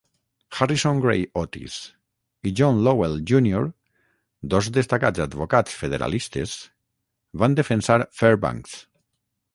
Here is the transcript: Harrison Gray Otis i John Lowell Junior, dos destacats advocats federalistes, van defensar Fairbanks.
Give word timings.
Harrison 0.59 1.01
Gray 1.03 1.27
Otis 1.41 1.75
i 2.49 2.53
John 2.61 2.79
Lowell 2.87 3.13
Junior, 3.33 3.61
dos 4.55 4.71
destacats 4.79 5.25
advocats 5.29 5.77
federalistes, 5.83 6.57
van 7.43 7.59
defensar 7.61 8.03
Fairbanks. 8.23 8.79